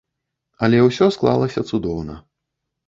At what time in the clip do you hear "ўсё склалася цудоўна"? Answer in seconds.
0.87-2.21